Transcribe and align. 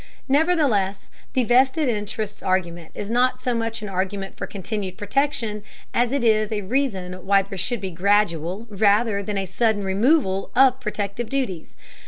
Nevertheless, 0.27 1.09
the 1.33 1.43
vested 1.43 1.87
interests 1.87 2.41
argument 2.41 2.89
is 2.95 3.07
not 3.11 3.39
so 3.39 3.53
much 3.53 3.83
an 3.83 3.87
argument 3.89 4.35
for 4.35 4.47
continued 4.47 4.97
protection 4.97 5.61
as 5.93 6.11
it 6.11 6.23
is 6.23 6.51
a 6.51 6.63
reason 6.63 7.13
why 7.23 7.43
there 7.43 7.55
should 7.55 7.81
be 7.81 7.89
a 7.89 7.91
gradual 7.91 8.65
rather 8.71 9.21
than 9.21 9.37
a 9.37 9.45
sudden 9.45 9.83
removal 9.83 10.49
of 10.55 10.79
protective 10.79 11.29
duties. 11.29 11.75